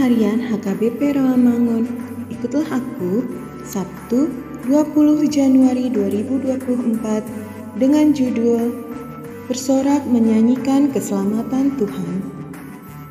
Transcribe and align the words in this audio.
Harian 0.00 0.40
HKBP 0.40 1.12
Rawamangun. 1.12 1.84
Ikutlah 2.32 2.64
aku 2.72 3.20
Sabtu 3.68 4.32
20 4.64 5.28
Januari 5.28 5.92
2024 5.92 7.76
dengan 7.76 8.08
judul 8.16 8.80
Bersorak 9.44 10.00
menyanyikan 10.08 10.88
keselamatan 10.88 11.76
Tuhan. 11.76 12.24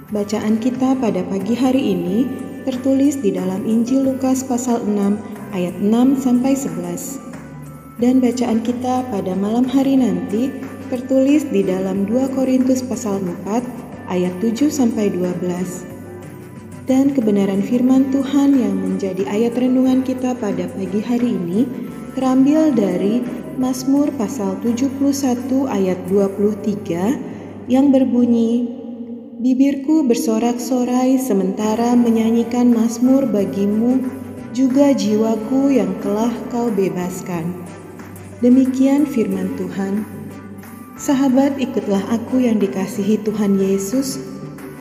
Bacaan 0.10 0.58
kita 0.58 0.98
pada 0.98 1.22
pagi 1.30 1.54
hari 1.54 1.94
ini 1.94 2.26
tertulis 2.66 3.22
di 3.22 3.38
dalam 3.38 3.70
Injil 3.70 4.10
Lukas 4.10 4.42
pasal 4.42 4.82
6 4.82 4.98
ayat 5.54 5.78
6 5.78 5.94
sampai 6.26 6.58
11. 6.58 8.02
Dan 8.02 8.18
bacaan 8.18 8.66
kita 8.66 9.06
pada 9.14 9.38
malam 9.38 9.70
hari 9.70 9.94
nanti 9.94 10.50
tertulis 10.90 11.46
di 11.54 11.62
dalam 11.62 12.10
2 12.10 12.34
Korintus 12.34 12.82
pasal 12.82 13.22
4 13.46 13.62
ayat 14.10 14.34
7 14.42 14.74
sampai 14.74 15.14
12 15.14 15.99
dan 16.90 17.14
kebenaran 17.14 17.62
firman 17.62 18.10
Tuhan 18.10 18.58
yang 18.58 18.74
menjadi 18.82 19.22
ayat 19.30 19.54
renungan 19.54 20.02
kita 20.02 20.34
pada 20.42 20.66
pagi 20.74 20.98
hari 21.06 21.38
ini 21.38 21.70
terambil 22.18 22.74
dari 22.74 23.22
Mazmur 23.62 24.10
pasal 24.18 24.58
71 24.66 24.98
ayat 25.70 26.02
23 26.10 27.70
yang 27.70 27.94
berbunyi 27.94 28.82
Bibirku 29.40 30.04
bersorak-sorai 30.04 31.16
sementara 31.16 31.96
menyanyikan 31.96 32.76
mazmur 32.76 33.24
bagimu 33.24 34.04
juga 34.52 34.92
jiwaku 34.92 35.72
yang 35.80 35.96
telah 36.04 36.28
kau 36.52 36.68
bebaskan. 36.68 37.48
Demikian 38.44 39.08
firman 39.08 39.56
Tuhan. 39.56 40.04
Sahabat, 41.00 41.56
ikutlah 41.56 42.04
aku 42.12 42.44
yang 42.44 42.60
dikasihi 42.60 43.24
Tuhan 43.24 43.56
Yesus 43.56 44.20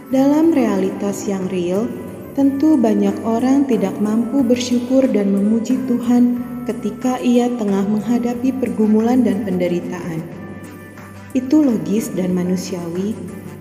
dalam 0.08 0.56
realitas 0.56 1.28
yang 1.28 1.44
real, 1.52 1.84
tentu 2.32 2.80
banyak 2.80 3.12
orang 3.28 3.68
tidak 3.68 3.92
mampu 4.00 4.40
bersyukur 4.40 5.04
dan 5.04 5.36
memuji 5.36 5.76
Tuhan 5.84 6.40
ketika 6.64 7.20
ia 7.20 7.52
tengah 7.60 7.84
menghadapi 7.84 8.56
pergumulan 8.56 9.20
dan 9.20 9.44
penderitaan. 9.44 10.24
Itu 11.36 11.60
logis 11.60 12.08
dan 12.16 12.32
manusiawi, 12.32 13.12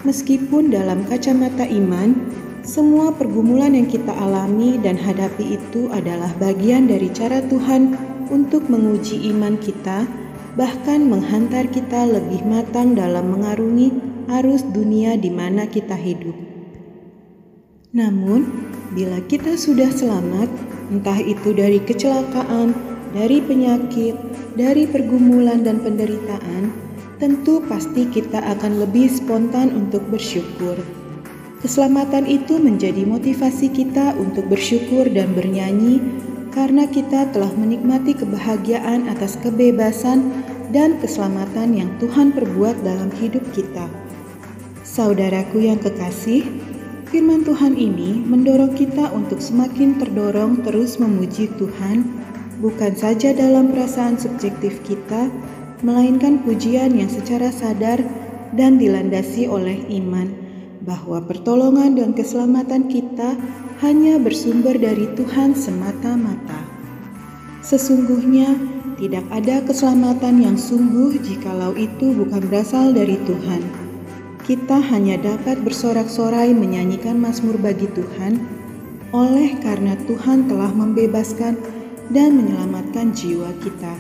meskipun 0.08 0.72
dalam 0.72 1.04
kacamata 1.04 1.68
iman, 1.68 2.16
semua 2.64 3.12
pergumulan 3.12 3.76
yang 3.76 3.88
kita 3.92 4.16
alami 4.16 4.80
dan 4.80 4.96
hadapi 4.96 5.60
itu 5.60 5.92
adalah 5.92 6.32
bagian 6.40 6.88
dari 6.88 7.12
cara 7.12 7.44
Tuhan 7.44 7.92
untuk 8.32 8.72
menguji 8.72 9.20
iman 9.36 9.60
kita, 9.60 10.08
bahkan 10.56 11.12
menghantar 11.12 11.68
kita 11.68 12.08
lebih 12.08 12.40
matang 12.48 12.96
dalam 12.96 13.36
mengarungi 13.36 14.17
arus 14.28 14.64
dunia 14.68 15.16
di 15.16 15.32
mana 15.32 15.66
kita 15.68 15.96
hidup. 15.96 16.36
Namun, 17.96 18.46
bila 18.92 19.24
kita 19.26 19.56
sudah 19.56 19.88
selamat, 19.90 20.52
entah 20.92 21.20
itu 21.24 21.56
dari 21.56 21.80
kecelakaan, 21.80 22.76
dari 23.16 23.40
penyakit, 23.40 24.16
dari 24.60 24.84
pergumulan 24.86 25.64
dan 25.64 25.80
penderitaan, 25.80 26.72
tentu 27.18 27.64
pasti 27.66 28.06
kita 28.06 28.44
akan 28.44 28.84
lebih 28.84 29.10
spontan 29.10 29.74
untuk 29.74 30.06
bersyukur. 30.12 30.78
Keselamatan 31.58 32.30
itu 32.30 32.62
menjadi 32.62 33.02
motivasi 33.02 33.74
kita 33.74 34.14
untuk 34.22 34.46
bersyukur 34.46 35.10
dan 35.10 35.34
bernyanyi 35.34 35.98
karena 36.54 36.86
kita 36.86 37.34
telah 37.34 37.50
menikmati 37.58 38.14
kebahagiaan 38.14 39.10
atas 39.10 39.42
kebebasan 39.42 40.30
dan 40.70 41.02
keselamatan 41.02 41.74
yang 41.74 41.90
Tuhan 41.98 42.30
perbuat 42.30 42.86
dalam 42.86 43.10
hidup 43.18 43.42
kita. 43.58 44.07
Saudaraku 44.98 45.62
yang 45.62 45.78
kekasih, 45.78 46.42
firman 47.14 47.46
Tuhan 47.46 47.78
ini 47.78 48.18
mendorong 48.18 48.74
kita 48.74 49.14
untuk 49.14 49.38
semakin 49.38 50.02
terdorong 50.02 50.66
terus 50.66 50.98
memuji 50.98 51.54
Tuhan, 51.54 52.02
bukan 52.58 52.98
saja 52.98 53.30
dalam 53.30 53.70
perasaan 53.70 54.18
subjektif 54.18 54.82
kita, 54.82 55.30
melainkan 55.86 56.42
pujian 56.42 56.98
yang 56.98 57.14
secara 57.14 57.54
sadar 57.54 58.02
dan 58.58 58.82
dilandasi 58.82 59.46
oleh 59.46 59.78
iman 60.02 60.34
bahwa 60.82 61.22
pertolongan 61.30 61.94
dan 61.94 62.18
keselamatan 62.18 62.90
kita 62.90 63.38
hanya 63.86 64.18
bersumber 64.18 64.82
dari 64.82 65.06
Tuhan 65.14 65.54
semata-mata. 65.54 66.58
Sesungguhnya 67.62 68.50
tidak 68.98 69.30
ada 69.30 69.62
keselamatan 69.62 70.42
yang 70.42 70.58
sungguh 70.58 71.22
jikalau 71.22 71.78
itu 71.78 72.18
bukan 72.18 72.42
berasal 72.50 72.98
dari 72.98 73.22
Tuhan. 73.30 73.87
Kita 74.48 74.80
hanya 74.80 75.20
dapat 75.20 75.60
bersorak-sorai 75.60 76.56
menyanyikan 76.56 77.20
mazmur 77.20 77.60
bagi 77.60 77.84
Tuhan 77.92 78.40
oleh 79.12 79.60
karena 79.60 80.00
Tuhan 80.08 80.48
telah 80.48 80.72
membebaskan 80.72 81.60
dan 82.16 82.40
menyelamatkan 82.40 83.12
jiwa 83.12 83.52
kita. 83.60 83.92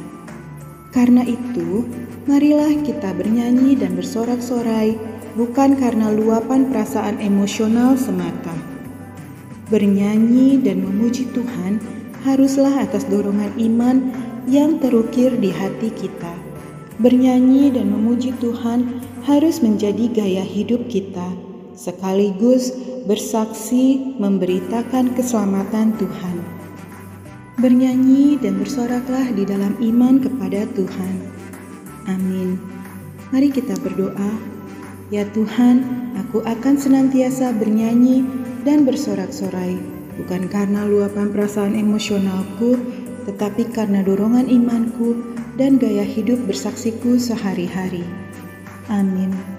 Karena 0.95 1.27
itu, 1.27 1.83
marilah 2.31 2.71
kita 2.79 3.11
bernyanyi 3.11 3.75
dan 3.75 3.99
bersorak-sorai 3.99 4.95
bukan 5.35 5.75
karena 5.75 6.15
luapan 6.15 6.71
perasaan 6.71 7.19
emosional 7.19 7.99
semata. 7.99 8.55
Bernyanyi 9.67 10.63
dan 10.63 10.79
memuji 10.79 11.27
Tuhan 11.35 11.83
haruslah 12.23 12.87
atas 12.87 13.03
dorongan 13.11 13.51
iman 13.59 14.15
yang 14.47 14.79
terukir 14.79 15.35
di 15.35 15.51
hati 15.51 15.91
kita. 15.91 16.06
Bernyanyi 16.97 17.77
dan 17.77 17.93
memuji 17.93 18.33
Tuhan 18.41 19.05
harus 19.21 19.61
menjadi 19.61 20.09
gaya 20.09 20.41
hidup 20.41 20.89
kita, 20.89 21.29
sekaligus 21.77 22.73
bersaksi 23.05 24.17
memberitakan 24.17 25.13
keselamatan 25.13 25.93
Tuhan. 26.01 26.37
Bernyanyi 27.61 28.41
dan 28.41 28.57
bersoraklah 28.57 29.29
di 29.29 29.45
dalam 29.45 29.77
iman 29.77 30.25
kepada 30.25 30.65
Tuhan. 30.73 31.15
Amin. 32.09 32.57
Mari 33.29 33.53
kita 33.53 33.77
berdoa. 33.77 34.33
Ya 35.13 35.21
Tuhan, 35.37 35.85
aku 36.17 36.41
akan 36.49 36.81
senantiasa 36.81 37.53
bernyanyi 37.61 38.25
dan 38.65 38.89
bersorak-sorai, 38.89 39.77
bukan 40.17 40.49
karena 40.49 40.81
luapan 40.89 41.29
perasaan 41.29 41.77
emosionalku, 41.77 42.73
tetapi 43.29 43.69
karena 43.69 44.01
dorongan 44.01 44.49
imanku 44.49 45.36
dan 45.57 45.81
gaya 45.81 46.05
hidup 46.05 46.37
bersaksiku 46.45 47.17
sehari-hari. 47.17 48.05
Amin. 48.87 49.56